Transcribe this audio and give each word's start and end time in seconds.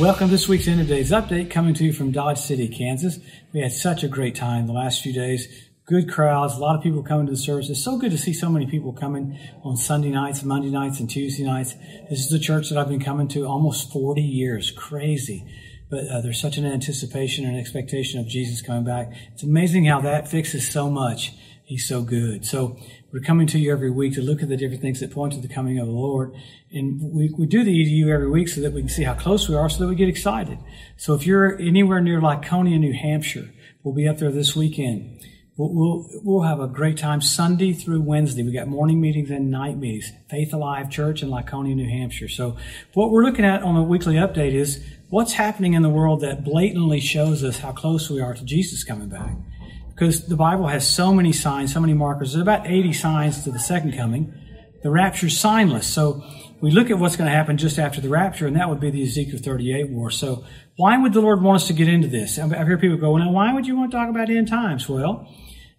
Welcome 0.00 0.28
to 0.28 0.30
this 0.30 0.48
week's 0.48 0.66
End 0.66 0.80
of 0.80 0.88
Days 0.88 1.10
Update 1.10 1.50
coming 1.50 1.74
to 1.74 1.84
you 1.84 1.92
from 1.92 2.10
Dodge 2.10 2.38
City, 2.38 2.68
Kansas. 2.68 3.18
We 3.52 3.60
had 3.60 3.70
such 3.70 4.02
a 4.02 4.08
great 4.08 4.34
time 4.34 4.66
the 4.66 4.72
last 4.72 5.02
few 5.02 5.12
days. 5.12 5.46
Good 5.84 6.10
crowds, 6.10 6.54
a 6.54 6.58
lot 6.58 6.74
of 6.74 6.82
people 6.82 7.02
coming 7.02 7.26
to 7.26 7.32
the 7.32 7.36
service. 7.36 7.68
It's 7.68 7.84
so 7.84 7.98
good 7.98 8.10
to 8.12 8.16
see 8.16 8.32
so 8.32 8.48
many 8.48 8.64
people 8.64 8.94
coming 8.94 9.38
on 9.62 9.76
Sunday 9.76 10.08
nights, 10.08 10.42
Monday 10.42 10.70
nights, 10.70 11.00
and 11.00 11.10
Tuesday 11.10 11.44
nights. 11.44 11.74
This 12.08 12.20
is 12.20 12.30
the 12.30 12.38
church 12.38 12.70
that 12.70 12.78
I've 12.78 12.88
been 12.88 13.04
coming 13.04 13.28
to 13.28 13.44
almost 13.44 13.92
40 13.92 14.22
years. 14.22 14.70
Crazy. 14.70 15.44
But 15.90 16.08
uh, 16.08 16.22
there's 16.22 16.40
such 16.40 16.56
an 16.56 16.64
anticipation 16.64 17.44
and 17.44 17.58
expectation 17.58 18.20
of 18.20 18.26
Jesus 18.26 18.62
coming 18.62 18.84
back. 18.84 19.12
It's 19.34 19.42
amazing 19.42 19.84
how 19.84 20.00
that 20.00 20.28
fixes 20.28 20.66
so 20.66 20.88
much. 20.88 21.34
He's 21.70 21.86
so 21.86 22.02
good. 22.02 22.44
So 22.44 22.76
we're 23.12 23.20
coming 23.20 23.46
to 23.46 23.56
you 23.56 23.70
every 23.70 23.92
week 23.92 24.14
to 24.14 24.22
look 24.22 24.42
at 24.42 24.48
the 24.48 24.56
different 24.56 24.82
things 24.82 24.98
that 24.98 25.12
point 25.12 25.34
to 25.34 25.40
the 25.40 25.46
coming 25.46 25.78
of 25.78 25.86
the 25.86 25.92
Lord. 25.92 26.34
And 26.72 27.00
we, 27.00 27.32
we 27.38 27.46
do 27.46 27.62
the 27.62 27.70
EDU 27.70 28.12
every 28.12 28.28
week 28.28 28.48
so 28.48 28.60
that 28.62 28.72
we 28.72 28.80
can 28.80 28.88
see 28.88 29.04
how 29.04 29.14
close 29.14 29.48
we 29.48 29.54
are 29.54 29.70
so 29.70 29.78
that 29.78 29.86
we 29.86 29.94
get 29.94 30.08
excited. 30.08 30.58
So 30.96 31.14
if 31.14 31.24
you're 31.24 31.56
anywhere 31.60 32.00
near 32.00 32.20
Laconia, 32.20 32.76
New 32.76 32.92
Hampshire, 32.92 33.50
we'll 33.84 33.94
be 33.94 34.08
up 34.08 34.18
there 34.18 34.32
this 34.32 34.56
weekend. 34.56 35.20
We'll, 35.56 35.72
we'll, 35.72 36.06
we'll 36.24 36.42
have 36.42 36.58
a 36.58 36.66
great 36.66 36.96
time 36.96 37.20
Sunday 37.20 37.72
through 37.72 38.00
Wednesday. 38.00 38.42
We 38.42 38.50
got 38.50 38.66
morning 38.66 39.00
meetings 39.00 39.30
and 39.30 39.48
night 39.48 39.78
meetings. 39.78 40.10
Faith 40.28 40.52
Alive 40.52 40.90
Church 40.90 41.22
in 41.22 41.30
Laconia, 41.30 41.76
New 41.76 41.88
Hampshire. 41.88 42.28
So 42.28 42.56
what 42.94 43.12
we're 43.12 43.22
looking 43.22 43.44
at 43.44 43.62
on 43.62 43.76
a 43.76 43.82
weekly 43.84 44.16
update 44.16 44.54
is 44.54 44.84
what's 45.08 45.34
happening 45.34 45.74
in 45.74 45.82
the 45.82 45.88
world 45.88 46.22
that 46.22 46.42
blatantly 46.42 46.98
shows 46.98 47.44
us 47.44 47.60
how 47.60 47.70
close 47.70 48.10
we 48.10 48.20
are 48.20 48.34
to 48.34 48.44
Jesus 48.44 48.82
coming 48.82 49.08
back 49.08 49.36
because 50.00 50.26
the 50.26 50.36
Bible 50.36 50.66
has 50.66 50.88
so 50.88 51.12
many 51.12 51.30
signs, 51.30 51.74
so 51.74 51.80
many 51.80 51.92
markers. 51.92 52.32
There's 52.32 52.40
about 52.40 52.66
80 52.66 52.94
signs 52.94 53.44
to 53.44 53.50
the 53.50 53.58
second 53.58 53.94
coming. 53.94 54.32
The 54.82 54.90
rapture's 54.90 55.38
signless. 55.38 55.84
So 55.84 56.24
we 56.62 56.70
look 56.70 56.88
at 56.88 56.98
what's 56.98 57.16
going 57.16 57.28
to 57.28 57.36
happen 57.36 57.58
just 57.58 57.78
after 57.78 58.00
the 58.00 58.08
rapture, 58.08 58.46
and 58.46 58.56
that 58.56 58.70
would 58.70 58.80
be 58.80 58.90
the 58.90 59.02
Ezekiel 59.02 59.38
38 59.38 59.90
war. 59.90 60.10
So 60.10 60.42
why 60.76 60.96
would 60.96 61.12
the 61.12 61.20
Lord 61.20 61.42
want 61.42 61.56
us 61.56 61.66
to 61.66 61.74
get 61.74 61.86
into 61.86 62.08
this? 62.08 62.38
I've 62.38 62.50
heard 62.50 62.80
people 62.80 62.96
go, 62.96 63.14
now 63.18 63.30
why 63.30 63.52
would 63.52 63.66
you 63.66 63.76
want 63.76 63.90
to 63.90 63.96
talk 63.98 64.08
about 64.08 64.30
end 64.30 64.48
times? 64.48 64.88
Well, 64.88 65.28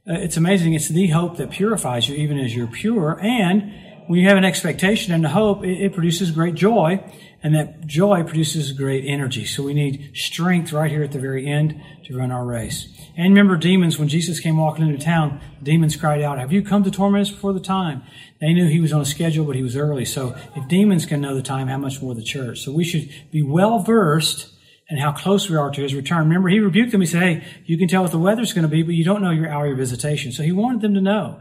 uh, 0.07 0.13
it's 0.13 0.37
amazing. 0.37 0.75
It's 0.75 0.89
the 0.89 1.07
hope 1.07 1.37
that 1.37 1.49
purifies 1.49 2.07
you 2.07 2.15
even 2.15 2.37
as 2.37 2.55
you're 2.55 2.67
pure. 2.67 3.19
And 3.19 3.73
when 4.11 4.19
you 4.19 4.27
have 4.27 4.37
an 4.37 4.43
expectation 4.43 5.13
and 5.13 5.25
a 5.25 5.29
hope, 5.29 5.63
it, 5.63 5.85
it 5.85 5.93
produces 5.93 6.31
great 6.31 6.53
joy 6.53 7.01
and 7.41 7.55
that 7.55 7.87
joy 7.87 8.23
produces 8.23 8.73
great 8.73 9.05
energy. 9.07 9.45
So 9.45 9.63
we 9.63 9.73
need 9.73 10.11
strength 10.15 10.73
right 10.73 10.91
here 10.91 11.01
at 11.01 11.13
the 11.13 11.17
very 11.17 11.47
end 11.47 11.81
to 12.03 12.17
run 12.17 12.29
our 12.29 12.43
race. 12.43 12.89
And 13.15 13.29
remember 13.29 13.55
demons, 13.55 13.97
when 13.97 14.09
Jesus 14.09 14.41
came 14.41 14.57
walking 14.57 14.85
into 14.85 15.01
town, 15.01 15.39
demons 15.63 15.95
cried 15.95 16.21
out, 16.21 16.39
have 16.39 16.51
you 16.51 16.61
come 16.61 16.83
to 16.83 16.91
torment 16.91 17.21
us 17.21 17.31
before 17.31 17.53
the 17.53 17.61
time? 17.61 18.03
They 18.41 18.51
knew 18.51 18.67
he 18.67 18.81
was 18.81 18.91
on 18.91 18.99
a 18.99 19.05
schedule, 19.05 19.45
but 19.45 19.55
he 19.55 19.63
was 19.63 19.77
early. 19.77 20.03
So 20.03 20.35
if 20.57 20.67
demons 20.67 21.05
can 21.05 21.21
know 21.21 21.33
the 21.33 21.41
time, 21.41 21.69
how 21.69 21.77
much 21.77 22.01
more 22.01 22.13
the 22.13 22.21
church? 22.21 22.59
So 22.59 22.73
we 22.73 22.83
should 22.83 23.09
be 23.31 23.41
well 23.41 23.79
versed 23.79 24.51
in 24.89 24.97
how 24.97 25.13
close 25.13 25.49
we 25.49 25.55
are 25.55 25.71
to 25.71 25.81
his 25.81 25.95
return. 25.95 26.27
Remember, 26.27 26.49
he 26.49 26.59
rebuked 26.59 26.91
them. 26.91 26.99
He 26.99 27.07
said, 27.07 27.23
hey, 27.23 27.45
you 27.63 27.77
can 27.77 27.87
tell 27.87 28.01
what 28.01 28.11
the 28.11 28.19
weather's 28.19 28.51
going 28.51 28.63
to 28.63 28.67
be, 28.67 28.83
but 28.83 28.93
you 28.93 29.05
don't 29.05 29.21
know 29.21 29.31
your 29.31 29.47
hour 29.47 29.71
of 29.71 29.77
visitation. 29.77 30.33
So 30.33 30.43
he 30.43 30.51
wanted 30.51 30.81
them 30.81 30.95
to 30.95 31.01
know. 31.01 31.39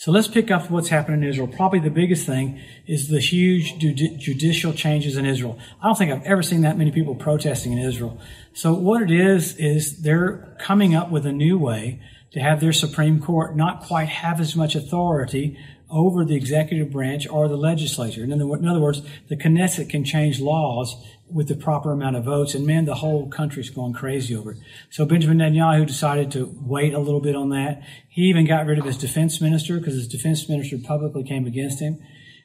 So 0.00 0.12
let's 0.12 0.28
pick 0.28 0.50
up 0.50 0.70
what's 0.70 0.88
happening 0.88 1.22
in 1.22 1.28
Israel. 1.28 1.46
Probably 1.46 1.78
the 1.78 1.90
biggest 1.90 2.24
thing 2.24 2.58
is 2.86 3.08
the 3.08 3.20
huge 3.20 3.76
judicial 3.76 4.72
changes 4.72 5.18
in 5.18 5.26
Israel. 5.26 5.58
I 5.82 5.88
don't 5.88 5.98
think 5.98 6.10
I've 6.10 6.22
ever 6.22 6.42
seen 6.42 6.62
that 6.62 6.78
many 6.78 6.90
people 6.90 7.14
protesting 7.14 7.72
in 7.72 7.78
Israel. 7.80 8.18
So 8.54 8.72
what 8.72 9.02
it 9.02 9.10
is, 9.10 9.54
is 9.56 10.00
they're 10.00 10.56
coming 10.58 10.94
up 10.94 11.10
with 11.10 11.26
a 11.26 11.32
new 11.32 11.58
way 11.58 12.00
to 12.32 12.40
have 12.40 12.60
their 12.60 12.72
Supreme 12.72 13.20
Court 13.20 13.56
not 13.56 13.82
quite 13.82 14.08
have 14.08 14.40
as 14.40 14.54
much 14.54 14.74
authority 14.74 15.58
over 15.90 16.24
the 16.24 16.36
executive 16.36 16.92
branch 16.92 17.26
or 17.28 17.48
the 17.48 17.56
legislature. 17.56 18.22
In 18.22 18.32
other 18.32 18.46
words, 18.80 19.02
the 19.28 19.36
Knesset 19.36 19.90
can 19.90 20.04
change 20.04 20.38
laws 20.38 20.94
with 21.28 21.48
the 21.48 21.56
proper 21.56 21.90
amount 21.90 22.14
of 22.14 22.24
votes. 22.24 22.54
And 22.54 22.64
man, 22.64 22.84
the 22.84 22.94
whole 22.94 23.28
country's 23.28 23.70
going 23.70 23.92
crazy 23.92 24.36
over 24.36 24.52
it. 24.52 24.58
So 24.90 25.04
Benjamin 25.04 25.38
Netanyahu 25.38 25.86
decided 25.86 26.30
to 26.32 26.54
wait 26.60 26.94
a 26.94 27.00
little 27.00 27.20
bit 27.20 27.34
on 27.34 27.50
that. 27.50 27.82
He 28.08 28.22
even 28.22 28.46
got 28.46 28.66
rid 28.66 28.78
of 28.78 28.84
his 28.84 28.96
defense 28.96 29.40
minister 29.40 29.78
because 29.78 29.94
his 29.94 30.06
defense 30.06 30.48
minister 30.48 30.78
publicly 30.78 31.24
came 31.24 31.46
against 31.46 31.80
him. 31.80 32.00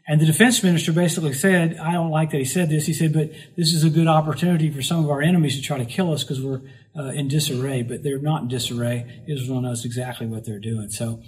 And 0.08 0.22
the 0.22 0.26
defense 0.26 0.62
minister 0.64 0.92
basically 0.94 1.34
said, 1.34 1.78
I 1.78 1.94
don't 1.94 2.12
like 2.12 2.30
that 2.32 2.38
he 2.38 2.46
said 2.46 2.70
this. 2.70 2.86
He 2.86 2.94
said, 2.94 3.12
but 3.12 3.32
this 3.58 3.74
is 3.74 3.84
a 3.84 3.90
good 3.90 4.08
opportunity 4.08 4.70
for 4.70 4.84
some 4.84 5.04
of 5.04 5.10
our 5.10 5.22
enemies 5.22 5.56
to 5.56 5.64
try 5.64 5.80
to 5.80 5.86
kill 5.86 6.14
us 6.14 6.24
because 6.24 6.42
we're 6.42 6.62
uh, 6.96 7.06
in 7.10 7.28
disarray, 7.28 7.82
but 7.82 8.04
they're 8.04 8.20
not 8.20 8.44
in 8.44 8.48
disarray. 8.48 9.24
Israel 9.28 9.62
knows 9.62 9.84
exactly 9.84 10.28
what 10.28 10.46
they're 10.46 10.60
doing. 10.60 10.90
So 10.90 11.24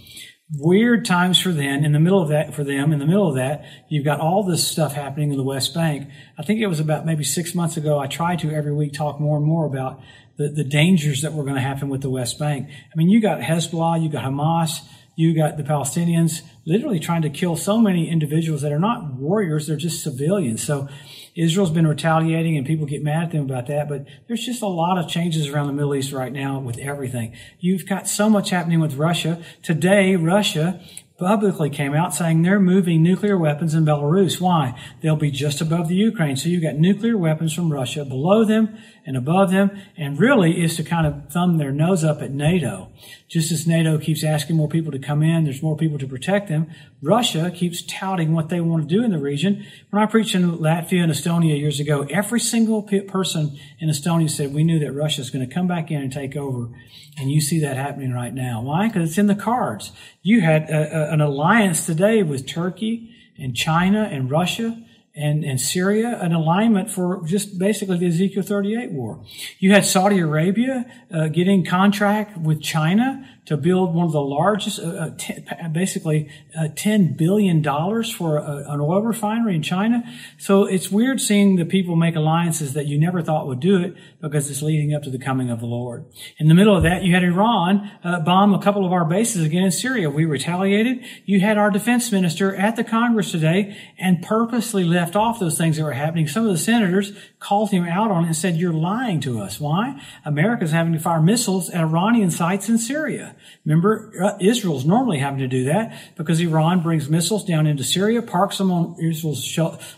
weird 0.53 1.05
times 1.05 1.39
for 1.39 1.51
them. 1.51 1.83
In 1.83 1.91
the 1.91 1.99
middle 1.99 2.21
of 2.21 2.29
that, 2.29 2.53
for 2.53 2.63
them, 2.63 2.93
in 2.93 2.99
the 2.99 3.05
middle 3.05 3.27
of 3.27 3.35
that, 3.35 3.65
you've 3.89 4.05
got 4.05 4.19
all 4.19 4.43
this 4.43 4.65
stuff 4.65 4.93
happening 4.93 5.31
in 5.31 5.37
the 5.37 5.43
West 5.43 5.73
Bank. 5.73 6.09
I 6.37 6.43
think 6.43 6.61
it 6.61 6.67
was 6.67 6.79
about 6.79 7.05
maybe 7.05 7.23
six 7.23 7.53
months 7.53 7.77
ago. 7.77 7.99
I 7.99 8.07
tried 8.07 8.39
to 8.39 8.51
every 8.51 8.73
week 8.73 8.93
talk 8.93 9.19
more 9.19 9.37
and 9.37 9.45
more 9.45 9.65
about 9.65 10.01
the, 10.37 10.49
the 10.49 10.63
dangers 10.63 11.23
that 11.23 11.33
were 11.33 11.43
going 11.43 11.55
to 11.55 11.61
happen 11.61 11.89
with 11.89 12.01
the 12.01 12.09
West 12.09 12.39
Bank. 12.39 12.69
I 12.69 12.95
mean, 12.95 13.09
you 13.09 13.21
got 13.21 13.41
Hezbollah, 13.41 14.01
you 14.01 14.09
got 14.09 14.23
Hamas, 14.23 14.81
you 15.17 15.35
got 15.35 15.57
the 15.57 15.63
Palestinians 15.63 16.43
literally 16.63 16.99
trying 16.99 17.23
to 17.23 17.29
kill 17.29 17.55
so 17.55 17.79
many 17.79 18.07
individuals 18.07 18.61
that 18.61 18.71
are 18.71 18.77
not 18.77 19.15
warriors, 19.15 19.65
they're 19.65 19.75
just 19.75 20.03
civilians. 20.03 20.61
So 20.61 20.87
Israel's 21.35 21.71
been 21.71 21.87
retaliating 21.87 22.55
and 22.55 22.67
people 22.67 22.85
get 22.85 23.03
mad 23.03 23.23
at 23.23 23.31
them 23.31 23.45
about 23.45 23.65
that, 23.65 23.89
but 23.89 24.05
there's 24.27 24.45
just 24.45 24.61
a 24.61 24.67
lot 24.67 24.99
of 24.99 25.09
changes 25.09 25.47
around 25.47 25.67
the 25.67 25.73
Middle 25.73 25.95
East 25.95 26.11
right 26.11 26.31
now 26.31 26.59
with 26.59 26.77
everything. 26.77 27.35
You've 27.59 27.87
got 27.87 28.07
so 28.07 28.29
much 28.29 28.51
happening 28.51 28.79
with 28.79 28.93
Russia. 28.93 29.43
Today, 29.63 30.15
Russia 30.15 30.79
publicly 31.17 31.71
came 31.71 31.95
out 31.95 32.13
saying 32.13 32.43
they're 32.43 32.59
moving 32.59 33.01
nuclear 33.01 33.39
weapons 33.39 33.73
in 33.73 33.85
Belarus. 33.85 34.39
Why? 34.39 34.79
They'll 35.01 35.15
be 35.15 35.31
just 35.31 35.61
above 35.61 35.87
the 35.87 35.95
Ukraine. 35.95 36.35
So 36.35 36.47
you've 36.47 36.61
got 36.61 36.75
nuclear 36.75 37.17
weapons 37.17 37.53
from 37.53 37.73
Russia 37.73 38.05
below 38.05 38.45
them 38.45 38.77
and 39.07 39.15
above 39.15 39.51
them, 39.51 39.71
and 39.95 40.19
really 40.19 40.61
is 40.61 40.75
to 40.75 40.83
kind 40.83 41.07
of 41.07 41.31
thumb 41.31 41.57
their 41.57 41.71
nose 41.71 42.03
up 42.03 42.21
at 42.21 42.29
NATO. 42.29 42.91
Just 43.29 43.53
as 43.53 43.65
NATO 43.65 43.97
keeps 43.97 44.23
asking 44.23 44.57
more 44.57 44.67
people 44.67 44.91
to 44.91 44.99
come 44.99 45.23
in, 45.23 45.45
there's 45.45 45.63
more 45.63 45.77
people 45.77 45.97
to 45.97 46.05
protect 46.05 46.49
them. 46.49 46.69
Russia 47.01 47.49
keeps 47.49 47.81
touting 47.81 48.33
what 48.33 48.49
they 48.49 48.59
want 48.59 48.87
to 48.87 48.95
do 48.95 49.03
in 49.03 49.11
the 49.11 49.17
region. 49.17 49.65
When 49.89 50.03
I 50.03 50.07
preached 50.07 50.35
in 50.35 50.57
Latvia 50.57 51.03
and 51.03 51.11
Estonia 51.11 51.57
years 51.57 51.79
ago, 51.79 52.05
every 52.09 52.41
single 52.41 52.83
person 52.83 53.57
in 53.79 53.89
Estonia 53.89 54.29
said, 54.29 54.53
we 54.53 54.65
knew 54.65 54.79
that 54.79 54.91
Russia 54.91 55.21
is 55.21 55.29
going 55.29 55.47
to 55.47 55.53
come 55.53 55.67
back 55.67 55.89
in 55.89 56.01
and 56.01 56.11
take 56.11 56.35
over. 56.35 56.69
And 57.17 57.31
you 57.31 57.39
see 57.39 57.61
that 57.61 57.77
happening 57.77 58.11
right 58.11 58.33
now. 58.33 58.61
Why? 58.61 58.87
Because 58.87 59.09
it's 59.09 59.17
in 59.17 59.27
the 59.27 59.35
cards. 59.35 59.93
You 60.21 60.41
had 60.41 60.69
a, 60.69 61.09
a, 61.09 61.13
an 61.13 61.21
alliance 61.21 61.85
today 61.85 62.23
with 62.23 62.45
Turkey 62.45 63.15
and 63.37 63.55
China 63.55 64.03
and 64.11 64.29
Russia 64.29 64.83
and, 65.17 65.43
and 65.43 65.59
Syria, 65.59 66.19
an 66.21 66.33
alignment 66.33 66.91
for 66.91 67.25
just 67.25 67.57
basically 67.57 67.97
the 67.97 68.07
Ezekiel 68.07 68.43
38 68.43 68.91
war. 68.91 69.23
You 69.59 69.73
had 69.73 69.83
Saudi 69.83 70.19
Arabia 70.19 70.85
uh, 71.11 71.27
getting 71.27 71.65
contract 71.65 72.37
with 72.37 72.61
China 72.61 73.27
to 73.47 73.55
build 73.55 73.95
one 73.95 74.05
of 74.05 74.11
the 74.11 74.21
largest, 74.21 74.77
uh, 74.79 74.83
uh 74.83 75.09
t- 75.17 75.37
basically 75.71 76.29
uh, 76.55 76.67
$10 76.75 77.15
billion 77.15 77.63
for 78.03 78.37
a, 78.37 78.65
an 78.67 78.81
oil 78.81 79.01
refinery 79.01 79.55
in 79.55 79.63
China. 79.63 80.03
So 80.37 80.65
it's 80.65 80.91
weird 80.91 81.21
seeing 81.21 81.55
the 81.55 81.63
people 81.65 81.95
make 81.95 82.17
alliances 82.17 82.73
that 82.73 82.87
you 82.87 82.99
never 82.99 83.21
thought 83.21 83.47
would 83.47 83.61
do 83.61 83.81
it 83.81 83.95
because 84.21 84.51
it's 84.51 84.61
leading 84.61 84.93
up 84.93 85.03
to 85.03 85.09
the 85.09 85.17
coming 85.17 85.49
of 85.49 85.61
the 85.61 85.65
Lord. 85.65 86.05
In 86.37 86.49
the 86.49 86.53
middle 86.53 86.75
of 86.75 86.83
that, 86.83 87.03
you 87.03 87.13
had 87.13 87.23
Iran 87.23 87.89
uh, 88.03 88.19
bomb 88.19 88.53
a 88.53 88.61
couple 88.61 88.85
of 88.85 88.91
our 88.91 89.05
bases 89.05 89.45
again 89.45 89.63
in 89.63 89.71
Syria. 89.71 90.09
We 90.09 90.25
retaliated. 90.25 91.05
You 91.25 91.39
had 91.39 91.57
our 91.57 91.71
defense 91.71 92.11
minister 92.11 92.53
at 92.53 92.75
the 92.75 92.83
Congress 92.83 93.31
today 93.31 93.77
and 93.97 94.21
purposely 94.21 94.83
left 94.83 95.15
off 95.15 95.39
those 95.39 95.57
things 95.57 95.77
that 95.77 95.83
were 95.83 95.93
happening. 95.93 96.27
Some 96.27 96.45
of 96.45 96.51
the 96.51 96.57
senators 96.57 97.13
called 97.39 97.71
him 97.71 97.85
out 97.85 98.11
on 98.11 98.25
it 98.25 98.27
and 98.27 98.35
said, 98.35 98.57
you're 98.57 98.73
lying 98.73 99.21
to 99.21 99.39
us. 99.39 99.57
Why? 99.57 100.01
America's 100.25 100.71
having 100.71 100.91
to 100.91 100.99
fire 100.99 101.21
missiles 101.21 101.69
at 101.69 101.79
Iranian 101.79 102.29
sites 102.29 102.67
in 102.67 102.77
Syria. 102.77 103.35
Remember, 103.65 104.11
uh, 104.21 104.37
Israel's 104.39 104.85
normally 104.85 105.19
having 105.19 105.39
to 105.39 105.47
do 105.47 105.65
that 105.65 105.97
because 106.15 106.39
Iran 106.39 106.81
brings 106.81 107.09
missiles 107.09 107.43
down 107.45 107.67
into 107.67 107.83
Syria, 107.83 108.21
parks 108.21 108.57
them 108.57 108.71
on 108.71 108.95
Israel's 108.99 109.43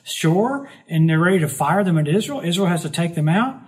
shore, 0.03 0.69
and 0.88 1.09
they're 1.09 1.19
ready 1.19 1.39
to 1.39 1.47
fire 1.47 1.83
them 1.83 1.97
into 1.97 2.12
Israel. 2.12 2.41
Israel 2.44 2.68
has 2.68 2.81
to 2.83 2.89
take 2.89 3.15
them 3.15 3.30
out. 3.30 3.59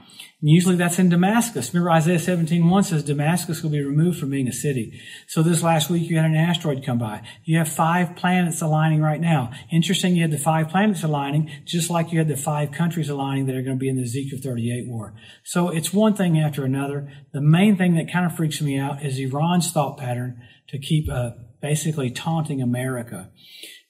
And 0.41 0.49
usually 0.49 0.75
that's 0.75 0.97
in 0.97 1.09
Damascus. 1.09 1.71
Remember 1.71 1.91
Isaiah 1.91 2.17
17, 2.17 2.67
1 2.67 2.83
says 2.83 3.03
Damascus 3.03 3.61
will 3.61 3.69
be 3.69 3.83
removed 3.83 4.19
from 4.19 4.31
being 4.31 4.47
a 4.47 4.53
city. 4.53 4.99
So 5.27 5.43
this 5.43 5.61
last 5.61 5.89
week 5.91 6.09
you 6.09 6.17
had 6.17 6.25
an 6.25 6.35
asteroid 6.35 6.83
come 6.83 6.97
by. 6.97 7.21
You 7.43 7.59
have 7.59 7.69
five 7.69 8.15
planets 8.15 8.59
aligning 8.59 9.01
right 9.01 9.21
now. 9.21 9.51
Interesting, 9.71 10.15
you 10.15 10.23
had 10.23 10.31
the 10.31 10.39
five 10.39 10.69
planets 10.69 11.03
aligning, 11.03 11.51
just 11.63 11.91
like 11.91 12.11
you 12.11 12.17
had 12.17 12.27
the 12.27 12.35
five 12.35 12.71
countries 12.71 13.07
aligning 13.07 13.45
that 13.45 13.55
are 13.55 13.61
going 13.61 13.77
to 13.77 13.79
be 13.79 13.87
in 13.87 13.97
the 13.97 14.03
Ezekiel 14.03 14.39
38 14.41 14.87
war. 14.87 15.13
So 15.43 15.69
it's 15.69 15.93
one 15.93 16.15
thing 16.15 16.39
after 16.39 16.65
another. 16.65 17.11
The 17.33 17.41
main 17.41 17.77
thing 17.77 17.93
that 17.95 18.11
kind 18.11 18.25
of 18.25 18.35
freaks 18.35 18.61
me 18.61 18.79
out 18.79 19.05
is 19.05 19.19
Iran's 19.19 19.71
thought 19.71 19.99
pattern 19.99 20.41
to 20.69 20.79
keep 20.79 21.07
uh, 21.11 21.31
basically 21.61 22.09
taunting 22.09 22.63
America. 22.63 23.29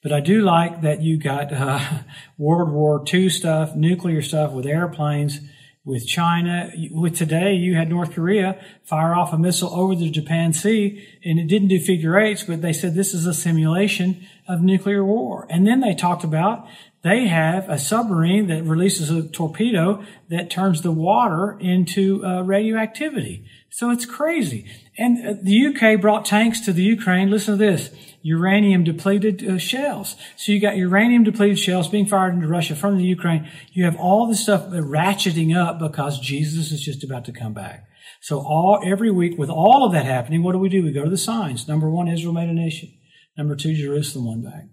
But 0.03 0.12
I 0.12 0.19
do 0.19 0.42
like 0.42 0.81
that 0.81 1.01
you 1.01 1.18
got 1.18 1.53
uh, 1.53 1.80
World 2.38 2.74
War 2.74 3.06
II 3.13 3.30
stuff, 3.30 3.74
nuclear 3.74 4.21
stuff 4.21 4.51
with 4.51 4.65
airplanes 4.65 5.39
with 5.83 6.06
China. 6.06 6.72
With 6.92 7.16
today, 7.16 7.54
you 7.54 7.75
had 7.75 7.89
North 7.89 8.13
Korea 8.13 8.63
fire 8.83 9.16
off 9.16 9.33
a 9.33 9.38
missile 9.38 9.74
over 9.74 9.95
the 9.95 10.10
Japan 10.10 10.54
Sea, 10.54 11.07
and 11.24 11.39
it 11.39 11.48
didn't 11.48 11.69
do 11.69 11.80
figure 11.80 12.19
eights, 12.19 12.44
but 12.44 12.62
they 12.62 12.74
said 12.74 12.94
this 12.94 13.13
is 13.13 13.25
a 13.25 13.33
simulation 13.33 14.25
of 14.48 14.62
nuclear 14.62 15.04
war. 15.04 15.48
And 15.50 15.66
then 15.66 15.80
they 15.80 15.95
talked 15.95 16.24
about 16.24 16.68
they 17.03 17.27
have 17.27 17.68
a 17.68 17.80
submarine 17.80 18.48
that 18.48 18.63
releases 18.63 19.09
a 19.09 19.27
torpedo 19.27 20.03
that 20.30 20.51
turns 20.51 20.81
the 20.81 20.92
water 20.92 21.57
into 21.59 22.24
uh, 22.24 22.44
radioactivity. 22.44 23.45
So 23.71 23.89
it's 23.89 24.06
crazy. 24.06 24.69
And 24.98 25.25
uh, 25.25 25.33
the 25.42 25.68
UK 25.68 26.00
brought 26.00 26.25
tanks 26.25 26.59
to 26.62 26.74
the 26.74 26.83
Ukraine. 26.83 27.31
Listen 27.31 27.57
to 27.57 27.65
this. 27.65 27.89
Uranium 28.21 28.83
depleted 28.83 29.48
uh, 29.48 29.57
shells. 29.57 30.15
So 30.36 30.51
you 30.51 30.59
got 30.59 30.77
uranium 30.77 31.24
depleted 31.24 31.57
shells 31.57 31.88
being 31.88 32.06
fired 32.06 32.36
into 32.36 32.48
Russia 32.48 32.75
from 32.75 32.98
the 32.98 33.03
Ukraine. 33.03 33.50
You 33.71 33.86
have 33.86 33.95
all 33.95 34.27
this 34.27 34.44
stuff 34.44 34.68
ratcheting 34.68 35.56
up 35.56 35.80
because 35.80 36.19
Jesus 36.19 36.71
is 36.71 36.81
just 36.81 37.03
about 37.03 37.25
to 37.25 37.31
come 37.31 37.53
back. 37.53 37.88
So 38.21 38.39
all, 38.39 38.80
every 38.86 39.09
week 39.09 39.39
with 39.39 39.50
all 39.50 39.83
of 39.86 39.94
that 39.94 40.06
happening, 40.06 40.44
what 40.44 40.51
do 40.51 40.59
we 40.59 40.69
do? 40.69 40.83
We 40.83 40.92
go 40.92 41.03
to 41.03 41.09
the 41.09 41.18
signs. 41.18 41.68
Number 41.68 41.89
one, 41.89 42.07
Israel 42.07 42.33
made 42.33 42.50
a 42.50 42.53
nation. 42.53 42.94
Number 43.36 43.56
two, 43.56 43.74
Jerusalem 43.74 44.25
won 44.27 44.42
back. 44.44 44.65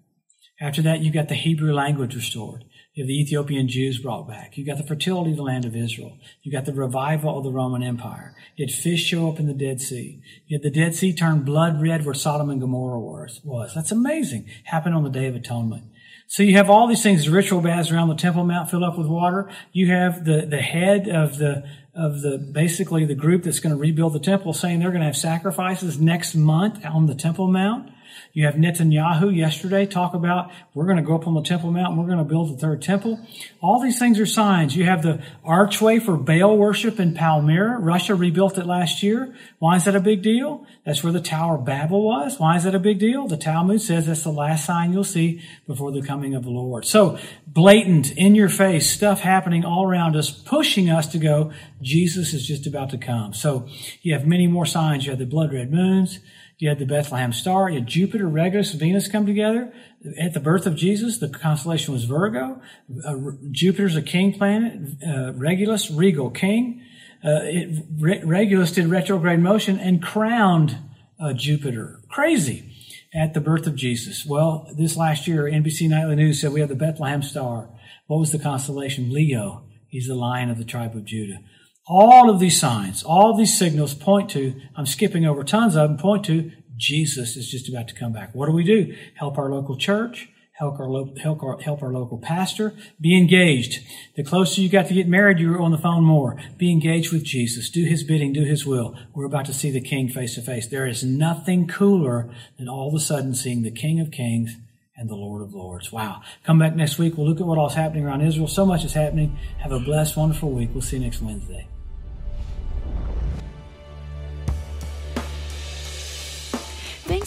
After 0.60 0.82
that, 0.82 1.00
you 1.00 1.12
got 1.12 1.28
the 1.28 1.34
Hebrew 1.34 1.72
language 1.72 2.14
restored. 2.14 2.64
You 2.94 3.04
have 3.04 3.08
the 3.08 3.20
Ethiopian 3.20 3.68
Jews 3.68 3.98
brought 3.98 4.26
back. 4.26 4.58
You 4.58 4.66
got 4.66 4.76
the 4.76 4.86
fertility 4.86 5.30
of 5.30 5.36
the 5.36 5.44
land 5.44 5.64
of 5.64 5.76
Israel. 5.76 6.18
You 6.42 6.50
got 6.50 6.64
the 6.64 6.72
revival 6.72 7.38
of 7.38 7.44
the 7.44 7.52
Roman 7.52 7.82
Empire. 7.82 8.34
You 8.56 8.66
had 8.66 8.74
fish 8.74 9.04
show 9.04 9.28
up 9.28 9.38
in 9.38 9.46
the 9.46 9.54
Dead 9.54 9.80
Sea. 9.80 10.20
You 10.46 10.58
had 10.58 10.64
the 10.64 10.76
Dead 10.76 10.96
Sea 10.96 11.12
turn 11.14 11.44
blood 11.44 11.80
red 11.80 12.04
where 12.04 12.14
Sodom 12.14 12.50
and 12.50 12.60
Gomorrah 12.60 12.98
was. 12.98 13.72
That's 13.72 13.92
amazing. 13.92 14.50
Happened 14.64 14.96
on 14.96 15.04
the 15.04 15.10
Day 15.10 15.26
of 15.26 15.36
Atonement. 15.36 15.84
So 16.26 16.42
you 16.42 16.56
have 16.56 16.68
all 16.68 16.88
these 16.88 17.02
things, 17.02 17.24
the 17.24 17.30
ritual 17.30 17.60
baths 17.60 17.90
around 17.90 18.08
the 18.08 18.14
Temple 18.14 18.44
Mount 18.44 18.68
filled 18.68 18.82
up 18.82 18.98
with 18.98 19.06
water. 19.06 19.48
You 19.72 19.92
have 19.92 20.24
the, 20.24 20.44
the 20.44 20.60
head 20.60 21.08
of 21.08 21.38
the, 21.38 21.64
of 21.94 22.20
the, 22.20 22.36
basically 22.36 23.04
the 23.04 23.14
group 23.14 23.44
that's 23.44 23.60
going 23.60 23.74
to 23.74 23.80
rebuild 23.80 24.12
the 24.12 24.20
temple 24.20 24.52
saying 24.52 24.80
they're 24.80 24.90
going 24.90 25.00
to 25.00 25.06
have 25.06 25.16
sacrifices 25.16 25.98
next 25.98 26.34
month 26.34 26.84
on 26.84 27.06
the 27.06 27.14
Temple 27.14 27.46
Mount. 27.46 27.90
You 28.32 28.46
have 28.46 28.54
Netanyahu 28.54 29.34
yesterday 29.34 29.86
talk 29.86 30.14
about 30.14 30.50
we're 30.74 30.84
going 30.84 30.96
to 30.96 31.02
go 31.02 31.14
up 31.14 31.26
on 31.26 31.34
the 31.34 31.42
Temple 31.42 31.70
Mount 31.70 31.90
and 31.90 31.98
we're 31.98 32.06
going 32.06 32.18
to 32.18 32.24
build 32.24 32.54
the 32.54 32.60
third 32.60 32.82
temple. 32.82 33.20
All 33.60 33.80
these 33.82 33.98
things 33.98 34.20
are 34.20 34.26
signs. 34.26 34.76
You 34.76 34.84
have 34.84 35.02
the 35.02 35.22
archway 35.44 35.98
for 35.98 36.16
Baal 36.16 36.56
worship 36.56 37.00
in 37.00 37.14
Palmyra. 37.14 37.78
Russia 37.78 38.14
rebuilt 38.14 38.58
it 38.58 38.66
last 38.66 39.02
year. 39.02 39.34
Why 39.58 39.76
is 39.76 39.84
that 39.84 39.96
a 39.96 40.00
big 40.00 40.22
deal? 40.22 40.66
That's 40.84 41.02
where 41.02 41.12
the 41.12 41.20
Tower 41.20 41.56
of 41.56 41.64
Babel 41.64 42.02
was. 42.02 42.38
Why 42.38 42.56
is 42.56 42.64
that 42.64 42.74
a 42.74 42.78
big 42.78 42.98
deal? 42.98 43.26
The 43.26 43.36
Talmud 43.36 43.80
says 43.80 44.06
that's 44.06 44.22
the 44.22 44.30
last 44.30 44.64
sign 44.64 44.92
you'll 44.92 45.04
see 45.04 45.42
before 45.66 45.90
the 45.90 46.02
coming 46.02 46.34
of 46.34 46.44
the 46.44 46.50
Lord. 46.50 46.86
So 46.86 47.18
blatant, 47.46 48.12
in 48.12 48.34
your 48.34 48.48
face 48.48 48.90
stuff 48.90 49.20
happening 49.20 49.64
all 49.64 49.84
around 49.86 50.16
us, 50.16 50.30
pushing 50.30 50.90
us 50.90 51.06
to 51.08 51.18
go, 51.18 51.52
Jesus 51.80 52.32
is 52.34 52.46
just 52.46 52.66
about 52.66 52.90
to 52.90 52.98
come. 52.98 53.32
So 53.32 53.68
you 54.02 54.12
have 54.14 54.26
many 54.26 54.46
more 54.46 54.66
signs. 54.66 55.04
You 55.04 55.12
have 55.12 55.18
the 55.18 55.26
blood 55.26 55.52
red 55.52 55.72
moons. 55.72 56.20
You 56.58 56.68
had 56.68 56.80
the 56.80 56.86
Bethlehem 56.86 57.32
star. 57.32 57.70
You 57.70 57.78
had 57.78 57.86
Jupiter, 57.86 58.26
Regulus, 58.26 58.72
Venus 58.72 59.06
come 59.06 59.26
together. 59.26 59.72
At 60.18 60.34
the 60.34 60.40
birth 60.40 60.66
of 60.66 60.74
Jesus, 60.74 61.18
the 61.18 61.28
constellation 61.28 61.94
was 61.94 62.04
Virgo. 62.04 62.60
Uh, 63.04 63.16
Jupiter's 63.52 63.94
a 63.94 64.02
king 64.02 64.32
planet. 64.32 64.96
Uh, 65.06 65.32
Regulus, 65.34 65.90
regal 65.90 66.30
king. 66.30 66.82
Uh, 67.24 67.42
it, 67.42 67.84
Re- 67.96 68.22
Regulus 68.24 68.72
did 68.72 68.88
retrograde 68.88 69.40
motion 69.40 69.78
and 69.78 70.02
crowned 70.02 70.78
uh, 71.20 71.32
Jupiter. 71.32 72.00
Crazy. 72.08 72.74
At 73.14 73.34
the 73.34 73.40
birth 73.40 73.66
of 73.66 73.74
Jesus. 73.74 74.26
Well, 74.26 74.68
this 74.76 74.96
last 74.96 75.26
year, 75.26 75.44
NBC 75.44 75.88
Nightly 75.88 76.16
News 76.16 76.40
said 76.40 76.52
we 76.52 76.60
have 76.60 76.68
the 76.68 76.74
Bethlehem 76.74 77.22
star. 77.22 77.70
What 78.06 78.18
was 78.18 78.32
the 78.32 78.38
constellation? 78.38 79.10
Leo. 79.10 79.62
He's 79.86 80.08
the 80.08 80.14
lion 80.14 80.50
of 80.50 80.58
the 80.58 80.64
tribe 80.64 80.94
of 80.94 81.04
Judah. 81.04 81.40
All 81.88 82.28
of 82.28 82.38
these 82.38 82.60
signs, 82.60 83.02
all 83.02 83.34
these 83.34 83.58
signals 83.58 83.94
point 83.94 84.28
to, 84.30 84.54
I'm 84.76 84.84
skipping 84.84 85.24
over 85.24 85.42
tons 85.42 85.74
of 85.74 85.88
them, 85.88 85.96
point 85.96 86.24
to 86.26 86.52
Jesus 86.76 87.34
is 87.34 87.50
just 87.50 87.68
about 87.68 87.88
to 87.88 87.94
come 87.94 88.12
back. 88.12 88.34
What 88.34 88.46
do 88.46 88.52
we 88.52 88.62
do? 88.62 88.94
Help 89.14 89.38
our 89.38 89.50
local 89.50 89.74
church, 89.74 90.28
help 90.52 90.78
our, 90.78 90.86
lo- 90.86 91.14
help 91.20 91.42
our, 91.42 91.58
help 91.60 91.82
our 91.82 91.90
local 91.90 92.18
pastor, 92.18 92.74
be 93.00 93.16
engaged. 93.16 93.82
The 94.16 94.22
closer 94.22 94.60
you 94.60 94.68
got 94.68 94.86
to 94.88 94.94
get 94.94 95.08
married, 95.08 95.38
you're 95.38 95.62
on 95.62 95.70
the 95.70 95.78
phone 95.78 96.04
more. 96.04 96.36
Be 96.58 96.70
engaged 96.70 97.10
with 97.10 97.24
Jesus. 97.24 97.70
Do 97.70 97.84
his 97.84 98.04
bidding, 98.04 98.34
do 98.34 98.44
his 98.44 98.66
will. 98.66 98.94
We're 99.14 99.24
about 99.24 99.46
to 99.46 99.54
see 99.54 99.70
the 99.70 99.80
King 99.80 100.10
face 100.10 100.34
to 100.34 100.42
face. 100.42 100.66
There 100.66 100.86
is 100.86 101.02
nothing 101.02 101.66
cooler 101.66 102.30
than 102.58 102.68
all 102.68 102.88
of 102.88 102.94
a 102.94 103.00
sudden 103.00 103.34
seeing 103.34 103.62
the 103.62 103.70
King 103.70 103.98
of 103.98 104.10
Kings 104.10 104.56
and 104.94 105.08
the 105.08 105.14
Lord 105.14 105.40
of 105.40 105.54
Lords. 105.54 105.90
Wow. 105.90 106.20
Come 106.44 106.58
back 106.58 106.76
next 106.76 106.98
week. 106.98 107.16
We'll 107.16 107.28
look 107.28 107.40
at 107.40 107.46
what 107.46 107.56
all's 107.56 107.74
happening 107.74 108.04
around 108.04 108.20
Israel. 108.20 108.48
So 108.48 108.66
much 108.66 108.84
is 108.84 108.92
happening. 108.92 109.38
Have 109.58 109.72
a 109.72 109.80
blessed, 109.80 110.18
wonderful 110.18 110.50
week. 110.50 110.70
We'll 110.72 110.82
see 110.82 110.98
you 110.98 111.04
next 111.04 111.22
Wednesday. 111.22 111.66